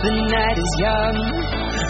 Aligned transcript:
The 0.00 0.14
night 0.14 0.56
is 0.56 0.74
young. 0.78 1.16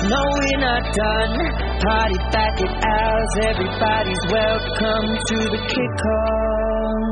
No, 0.09 0.23
we're 0.41 0.61
not 0.65 0.81
done. 0.97 1.37
Party 1.79 2.17
back 2.33 2.57
at 2.59 2.73
ours. 2.89 3.33
Everybody's 3.45 4.25
welcome 4.33 5.13
to 5.29 5.37
the 5.53 5.61
kick 5.69 6.01
on. 6.17 7.05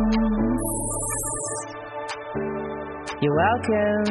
You're 3.21 3.37
welcome. 3.37 4.09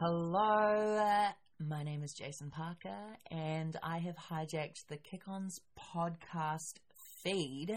Hello, 0.00 1.30
my 1.60 1.84
name 1.84 2.02
is 2.02 2.12
Jason 2.12 2.50
Parker, 2.50 3.16
and 3.30 3.76
I 3.84 3.98
have 3.98 4.16
hijacked 4.16 4.88
the 4.88 4.96
Kick 4.96 5.28
Ons 5.28 5.60
podcast 5.78 6.80
feed 7.22 7.70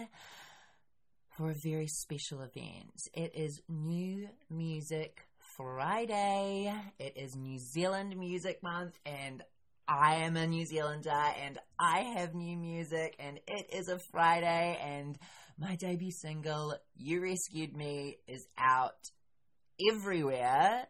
for 1.37 1.51
a 1.51 1.55
very 1.63 1.85
special 1.87 2.41
event. 2.41 3.09
It 3.13 3.35
is 3.35 3.61
New 3.69 4.27
Music 4.49 5.26
Friday, 5.57 6.71
it 6.99 7.17
is 7.17 7.35
New 7.35 7.57
Zealand 7.57 8.15
Music 8.15 8.61
Month, 8.61 8.93
and 9.07 9.43
I 9.87 10.17
am 10.17 10.37
a 10.37 10.45
New 10.45 10.67
Zealander 10.67 11.09
and 11.09 11.57
I 11.79 12.01
have 12.15 12.35
new 12.35 12.55
music, 12.55 13.15
and 13.17 13.39
it 13.47 13.73
is 13.73 13.87
a 13.87 13.97
Friday, 14.11 14.77
and 14.79 15.17
my 15.57 15.75
debut 15.75 16.11
single, 16.11 16.75
You 16.95 17.23
Rescued 17.23 17.75
Me, 17.75 18.19
is 18.27 18.45
out 18.55 19.09
everywhere 19.91 20.85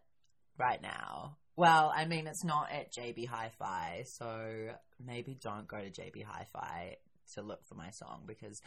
right 0.60 0.82
now. 0.82 1.38
Well, 1.56 1.90
I 1.96 2.06
mean, 2.06 2.28
it's 2.28 2.44
not 2.44 2.70
at 2.70 2.92
JB 2.92 3.28
Hi 3.28 3.52
Fi, 3.58 4.04
so 4.06 4.68
maybe 5.04 5.38
don't 5.42 5.68
go 5.68 5.78
to 5.78 5.90
JB 5.90 6.26
Hi 6.26 6.46
Fi 6.52 6.98
to 7.36 7.42
look 7.42 7.66
for 7.66 7.76
my 7.76 7.92
song 7.92 8.24
because 8.28 8.62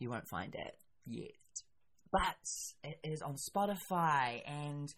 you 0.00 0.10
won't 0.10 0.26
find 0.26 0.52
it 0.56 0.76
yet. 1.06 1.30
But 2.10 2.90
it 2.90 2.98
is 3.04 3.22
on 3.22 3.36
Spotify 3.36 4.42
and 4.46 4.92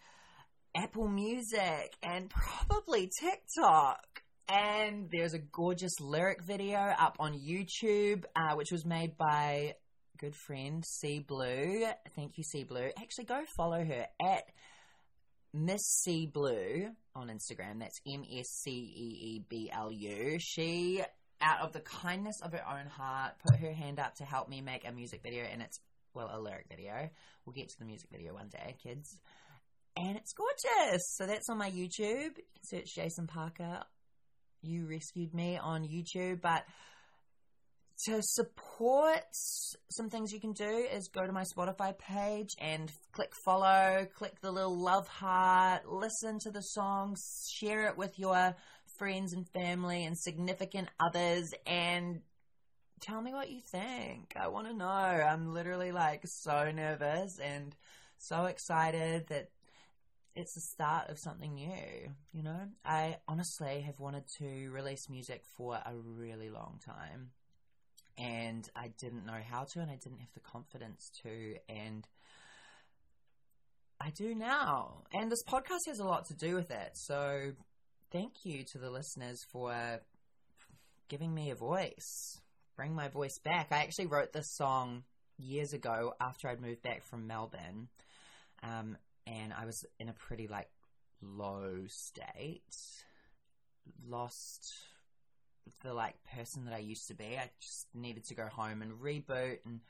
Apple 0.75 1.07
Music 1.07 1.95
and 2.03 2.29
probably 2.29 3.09
TikTok. 3.19 4.23
And 4.49 5.09
there's 5.11 5.33
a 5.33 5.39
gorgeous 5.39 5.99
lyric 5.99 6.41
video 6.43 6.77
up 6.77 7.17
on 7.19 7.33
YouTube, 7.33 8.23
uh, 8.35 8.55
which 8.55 8.71
was 8.71 8.85
made 8.85 9.17
by 9.17 9.75
good 10.17 10.35
friend 10.35 10.83
C 10.85 11.19
Blue. 11.19 11.85
Thank 12.15 12.37
you, 12.37 12.43
C 12.43 12.63
Blue. 12.63 12.89
Actually, 12.97 13.25
go 13.25 13.41
follow 13.57 13.83
her 13.83 14.07
at 14.21 14.43
Miss 15.53 15.81
C 16.03 16.27
Blue 16.27 16.87
on 17.15 17.27
Instagram. 17.27 17.79
That's 17.79 17.99
M 18.07 18.23
S 18.31 18.47
C 18.63 18.71
E 18.71 19.35
E 19.35 19.45
B 19.49 19.69
L 19.73 19.91
U. 19.91 20.37
She, 20.39 21.03
out 21.41 21.61
of 21.61 21.73
the 21.73 21.81
kindness 21.81 22.39
of 22.41 22.53
her 22.53 22.63
own 22.67 22.87
heart, 22.87 23.33
put 23.45 23.59
her 23.59 23.73
hand 23.73 23.99
up 23.99 24.15
to 24.15 24.23
help 24.23 24.47
me 24.47 24.61
make 24.61 24.87
a 24.87 24.91
music 24.91 25.21
video, 25.23 25.43
and 25.43 25.61
it's 25.61 25.79
well 26.13 26.31
a 26.33 26.39
lyric 26.39 26.67
video. 26.69 27.09
We'll 27.45 27.53
get 27.53 27.69
to 27.69 27.79
the 27.79 27.85
music 27.85 28.09
video 28.11 28.33
one 28.33 28.47
day, 28.47 28.75
kids. 28.81 29.19
And 29.99 30.15
it's 30.15 30.33
gorgeous. 30.33 31.01
So 31.15 31.25
that's 31.25 31.49
on 31.49 31.57
my 31.57 31.71
YouTube. 31.71 32.37
You 32.37 32.43
can 32.53 32.63
search 32.63 32.93
Jason 32.93 33.27
Parker. 33.27 33.83
You 34.61 34.85
rescued 34.85 35.33
me 35.33 35.57
on 35.57 35.83
YouTube, 35.83 36.41
but 36.41 36.65
to 38.05 38.19
support 38.21 39.23
some 39.89 40.09
things 40.09 40.31
you 40.31 40.39
can 40.39 40.53
do 40.53 40.87
is 40.93 41.07
go 41.07 41.25
to 41.25 41.31
my 41.31 41.43
Spotify 41.43 41.97
page 41.97 42.49
and 42.59 42.91
click 43.11 43.31
follow, 43.43 44.07
click 44.15 44.39
the 44.41 44.51
little 44.51 44.77
love 44.77 45.07
heart, 45.07 45.89
listen 45.89 46.37
to 46.41 46.51
the 46.51 46.61
songs, 46.61 47.19
share 47.51 47.87
it 47.87 47.97
with 47.97 48.19
your 48.19 48.55
friends 48.99 49.33
and 49.33 49.47
family 49.49 50.05
and 50.05 50.17
significant 50.17 50.89
others 50.99 51.51
and 51.65 52.21
tell 53.01 53.21
me 53.21 53.33
what 53.33 53.49
you 53.49 53.61
think. 53.71 54.33
I 54.39 54.47
want 54.47 54.67
to 54.67 54.73
know. 54.73 54.85
I'm 54.85 55.53
literally 55.53 55.91
like 55.91 56.21
so 56.25 56.71
nervous 56.71 57.39
and 57.39 57.75
so 58.19 58.45
excited 58.45 59.27
that 59.29 59.49
it's 60.37 60.53
the 60.53 60.61
start 60.61 61.09
of 61.09 61.17
something 61.17 61.55
new, 61.55 62.11
you 62.31 62.43
know? 62.43 62.67
I 62.85 63.17
honestly 63.27 63.81
have 63.81 63.99
wanted 63.99 64.23
to 64.37 64.69
release 64.69 65.09
music 65.09 65.41
for 65.57 65.75
a 65.75 65.93
really 65.95 66.49
long 66.49 66.79
time 66.85 67.31
and 68.17 68.67
I 68.75 68.89
didn't 68.99 69.25
know 69.25 69.39
how 69.47 69.63
to, 69.63 69.79
and 69.79 69.91
I 69.91 69.95
didn't 69.95 70.19
have 70.19 70.33
the 70.33 70.39
confidence 70.39 71.11
to, 71.23 71.55
and 71.69 72.07
I 74.01 74.09
do 74.11 74.33
now. 74.33 75.03
And 75.13 75.31
this 75.31 75.43
podcast 75.43 75.87
has 75.87 75.99
a 75.99 76.05
lot 76.05 76.25
to 76.25 76.33
do 76.33 76.55
with 76.55 76.71
it. 76.71 76.91
So 76.93 77.51
thank 78.11 78.43
you 78.43 78.63
to 78.71 78.77
the 78.79 78.89
listeners 78.89 79.43
for 79.51 80.01
giving 81.09 81.33
me 81.33 81.51
a 81.51 81.55
voice, 81.55 82.39
bring 82.75 82.95
my 82.95 83.07
voice 83.07 83.37
back. 83.43 83.67
I 83.71 83.77
actually 83.77 84.07
wrote 84.07 84.33
this 84.33 84.55
song 84.55 85.03
years 85.37 85.73
ago 85.73 86.13
after 86.19 86.47
I'd 86.47 86.61
moved 86.61 86.81
back 86.81 87.05
from 87.05 87.27
Melbourne, 87.27 87.89
um, 88.63 88.97
and 89.27 89.53
I 89.53 89.65
was 89.65 89.85
in 89.99 90.09
a 90.09 90.13
pretty 90.13 90.47
like 90.47 90.69
low 91.21 91.85
state, 91.87 92.75
lost 94.07 94.73
the 95.83 95.93
like 95.93 96.15
person 96.35 96.65
that 96.65 96.73
I 96.73 96.79
used 96.79 97.07
to 97.07 97.15
be. 97.15 97.37
I 97.37 97.49
just 97.59 97.87
needed 97.93 98.25
to 98.25 98.35
go 98.35 98.47
home 98.47 98.81
and 98.81 98.93
reboot. 98.93 99.59
And 99.65 99.81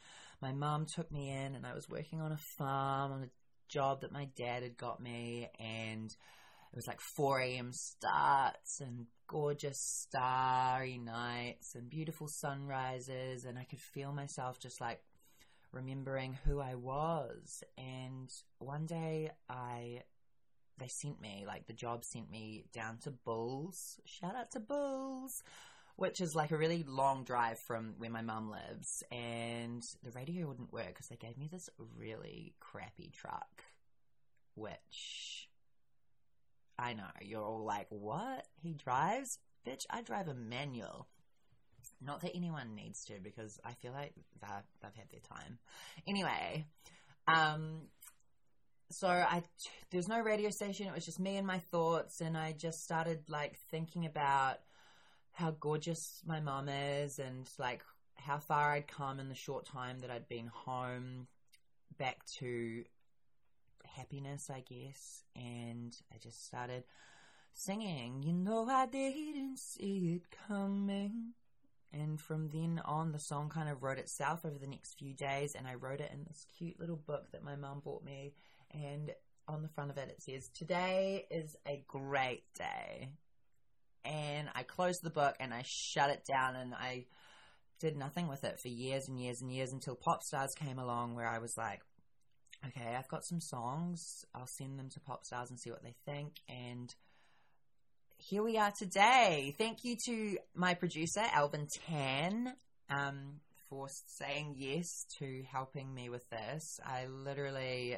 my 0.41 0.51
mum 0.51 0.85
took 0.85 1.11
me 1.11 1.29
in, 1.29 1.55
and 1.55 1.65
I 1.65 1.73
was 1.73 1.89
working 1.89 2.21
on 2.21 2.31
a 2.31 2.39
farm 2.57 3.11
on 3.11 3.23
a 3.23 3.29
job 3.69 4.01
that 4.01 4.11
my 4.11 4.29
dad 4.35 4.63
had 4.63 4.77
got 4.77 5.01
me, 5.01 5.49
and 5.59 6.09
it 6.09 6.75
was 6.75 6.87
like 6.87 6.99
4 7.15 7.39
a.m. 7.39 7.71
starts 7.73 8.79
and 8.81 9.07
gorgeous 9.27 9.79
starry 9.79 10.97
nights 10.97 11.75
and 11.75 11.89
beautiful 11.89 12.27
sunrises, 12.27 13.45
and 13.45 13.57
I 13.57 13.63
could 13.63 13.81
feel 13.81 14.13
myself 14.13 14.59
just 14.59 14.79
like 14.79 15.01
remembering 15.77 16.37
who 16.43 16.59
I 16.59 16.75
was. 16.75 17.63
And 17.77 18.33
one 18.59 18.85
day 18.85 19.31
I 19.49 20.01
they 20.79 20.87
sent 20.87 21.19
me, 21.19 21.43
like 21.47 21.65
the 21.65 21.73
job 21.73 22.03
sent 22.03 22.29
me 22.29 22.65
down 22.73 22.97
to 22.99 23.11
Bulls. 23.11 23.99
Shout 24.05 24.35
out 24.35 24.51
to 24.51 24.59
Bulls, 24.59 25.43
which 25.95 26.21
is 26.21 26.35
like 26.35 26.51
a 26.51 26.57
really 26.57 26.83
long 26.87 27.23
drive 27.23 27.57
from 27.57 27.95
where 27.97 28.09
my 28.09 28.21
mum 28.21 28.51
lives. 28.51 29.03
And 29.11 29.83
the 30.03 30.11
radio 30.11 30.47
wouldn't 30.47 30.73
work 30.73 30.89
because 30.89 31.07
they 31.07 31.15
gave 31.15 31.37
me 31.37 31.49
this 31.51 31.69
really 31.97 32.53
crappy 32.59 33.11
truck, 33.11 33.63
which 34.55 35.49
I 36.77 36.93
know 36.93 37.07
you're 37.21 37.41
all 37.41 37.65
like, 37.65 37.87
what? 37.89 38.45
He 38.61 38.73
drives? 38.73 39.39
Bitch, 39.67 39.85
I 39.89 40.01
drive 40.01 40.27
a 40.27 40.35
manual. 40.35 41.07
Not 42.01 42.21
that 42.21 42.35
anyone 42.35 42.75
needs 42.75 43.05
to 43.05 43.13
because 43.21 43.59
I 43.63 43.73
feel 43.73 43.91
like 43.91 44.13
they've 44.41 44.95
had 44.95 45.09
their 45.09 45.19
time. 45.19 45.59
Anyway, 46.07 46.65
um, 47.27 47.81
so 48.89 49.07
I 49.07 49.43
there's 49.91 50.07
no 50.07 50.21
radio 50.21 50.49
station. 50.49 50.87
It 50.87 50.93
was 50.93 51.05
just 51.05 51.19
me 51.19 51.37
and 51.37 51.47
my 51.47 51.59
thoughts, 51.59 52.21
and 52.21 52.37
I 52.37 52.53
just 52.53 52.83
started 52.83 53.29
like 53.29 53.57
thinking 53.69 54.05
about 54.05 54.57
how 55.31 55.51
gorgeous 55.51 56.21
my 56.25 56.39
mom 56.39 56.69
is, 56.69 57.19
and 57.19 57.49
like 57.59 57.83
how 58.15 58.39
far 58.39 58.71
I'd 58.71 58.87
come 58.87 59.19
in 59.19 59.29
the 59.29 59.35
short 59.35 59.65
time 59.65 59.99
that 59.99 60.11
I'd 60.11 60.27
been 60.27 60.47
home, 60.47 61.27
back 61.97 62.25
to 62.39 62.83
happiness, 63.85 64.49
I 64.49 64.61
guess. 64.61 65.23
And 65.35 65.95
I 66.13 66.17
just 66.17 66.45
started 66.45 66.83
singing. 67.53 68.23
You 68.23 68.33
know, 68.33 68.67
I 68.69 68.85
didn't 68.85 69.59
see 69.59 70.15
it 70.15 70.37
coming. 70.47 71.33
And 71.93 72.19
from 72.19 72.49
then 72.49 72.81
on, 72.83 73.11
the 73.11 73.19
song 73.19 73.49
kind 73.49 73.69
of 73.69 73.81
wrote 73.81 73.97
itself 73.97 74.45
over 74.45 74.57
the 74.57 74.67
next 74.67 74.99
few 74.99 75.13
days, 75.13 75.55
and 75.55 75.65
I 75.65 75.75
wrote 75.75 76.01
it 76.01 76.11
in 76.13 76.25
this 76.25 76.45
cute 76.57 76.79
little 76.79 76.97
book 76.97 77.31
that 77.31 77.43
my 77.43 77.55
mum 77.55 77.81
bought 77.83 78.03
me 78.03 78.33
and 78.71 79.11
on 79.47 79.61
the 79.61 79.69
front 79.69 79.91
of 79.91 79.97
it 79.97 80.09
it 80.09 80.21
says, 80.21 80.49
Today 80.49 81.25
is 81.31 81.55
a 81.65 81.83
great 81.87 82.43
day. 82.55 83.09
And 84.03 84.49
I 84.55 84.63
closed 84.63 85.03
the 85.03 85.09
book 85.09 85.35
and 85.39 85.53
I 85.53 85.63
shut 85.65 86.09
it 86.09 86.25
down 86.25 86.55
and 86.55 86.73
I 86.73 87.05
did 87.79 87.97
nothing 87.97 88.27
with 88.27 88.43
it 88.43 88.59
for 88.59 88.69
years 88.69 89.07
and 89.07 89.19
years 89.19 89.41
and 89.41 89.51
years 89.51 89.71
until 89.71 89.95
Pop 89.95 90.23
Stars 90.23 90.53
came 90.55 90.79
along 90.79 91.15
where 91.15 91.27
I 91.27 91.39
was 91.39 91.57
like, 91.57 91.81
okay, 92.65 92.95
I've 92.97 93.09
got 93.09 93.25
some 93.25 93.41
songs. 93.41 94.25
I'll 94.33 94.47
send 94.47 94.79
them 94.79 94.89
to 94.89 94.99
Pop 94.99 95.25
Stars 95.25 95.49
and 95.49 95.59
see 95.59 95.69
what 95.69 95.83
they 95.83 95.95
think. 96.05 96.39
And 96.47 96.93
here 98.29 98.43
we 98.43 98.57
are 98.57 98.73
today. 98.77 99.55
Thank 99.57 99.85
you 99.85 99.95
to 100.05 100.37
my 100.53 100.73
producer, 100.73 101.23
Alvin 101.31 101.67
Tan, 101.87 102.53
um, 102.89 103.39
for 103.69 103.87
saying 103.89 104.55
yes 104.57 105.05
to 105.19 105.43
helping 105.49 105.93
me 105.93 106.09
with 106.09 106.29
this. 106.29 106.81
I 106.85 107.05
literally 107.05 107.97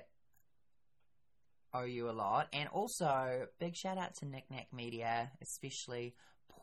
owe 1.74 1.86
you 1.86 2.10
a 2.10 2.14
lot. 2.14 2.48
And 2.54 2.70
also, 2.70 3.48
big 3.60 3.76
shout 3.76 3.98
out 3.98 4.14
to 4.20 4.28
Nick 4.28 4.52
Nack 4.52 4.68
Media, 4.72 5.32
especially 5.42 6.14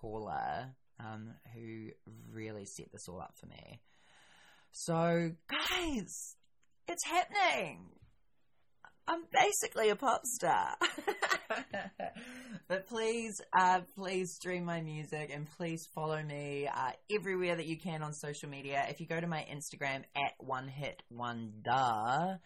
Paula, 0.00 0.70
um, 1.00 1.30
who 1.52 1.88
really 2.30 2.66
set 2.66 2.92
this 2.92 3.08
all 3.08 3.20
up 3.20 3.34
for 3.34 3.46
me. 3.46 3.80
So, 4.70 5.32
guys, 5.48 6.36
it's 6.86 7.04
happening. 7.04 7.88
I'm 9.08 9.22
basically 9.32 9.90
a 9.90 9.96
pop 9.96 10.22
star. 10.24 10.76
but 12.68 12.86
please, 12.88 13.40
uh, 13.56 13.80
please 13.94 14.34
stream 14.34 14.64
my 14.64 14.80
music 14.80 15.30
and 15.32 15.46
please 15.56 15.86
follow 15.94 16.22
me 16.22 16.68
uh, 16.72 16.90
everywhere 17.14 17.56
that 17.56 17.66
you 17.66 17.78
can 17.78 18.02
on 18.02 18.12
social 18.12 18.48
media. 18.48 18.84
If 18.88 19.00
you 19.00 19.06
go 19.06 19.20
to 19.20 19.26
my 19.26 19.46
Instagram 19.50 20.02
at 20.16 20.32
one 20.38 20.66
hit 20.66 21.02
wonder, 21.08 22.40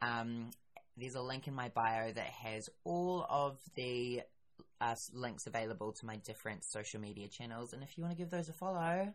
um, 0.00 0.50
there's 0.96 1.14
a 1.14 1.22
link 1.22 1.46
in 1.46 1.54
my 1.54 1.68
bio 1.68 2.12
that 2.12 2.30
has 2.44 2.68
all 2.84 3.26
of 3.28 3.58
the 3.74 4.22
uh, 4.80 4.94
links 5.12 5.46
available 5.46 5.92
to 5.92 6.06
my 6.06 6.16
different 6.16 6.64
social 6.64 7.00
media 7.00 7.28
channels. 7.28 7.74
And 7.74 7.82
if 7.82 7.96
you 7.96 8.02
want 8.02 8.16
to 8.16 8.22
give 8.22 8.30
those 8.30 8.48
a 8.48 8.54
follow, 8.54 9.12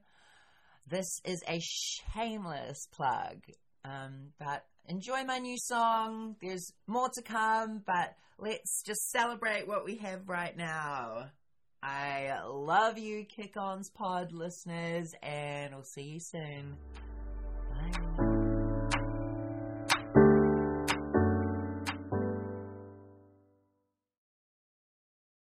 this 0.87 1.21
is 1.25 1.43
a 1.47 1.59
shameless 1.59 2.87
plug. 2.91 3.41
Um, 3.83 4.33
but 4.37 4.63
enjoy 4.87 5.23
my 5.23 5.39
new 5.39 5.57
song. 5.57 6.35
There's 6.41 6.71
more 6.87 7.09
to 7.13 7.21
come, 7.21 7.81
but 7.85 8.15
let's 8.37 8.83
just 8.83 9.09
celebrate 9.11 9.67
what 9.67 9.85
we 9.85 9.95
have 9.97 10.27
right 10.27 10.55
now. 10.55 11.29
I 11.83 12.39
love 12.47 12.97
you, 12.99 13.25
Kick 13.25 13.57
On's 13.57 13.89
Pod 13.89 14.31
listeners, 14.31 15.15
and 15.23 15.73
we'll 15.73 15.83
see 15.83 16.03
you 16.03 16.19
soon. 16.19 16.77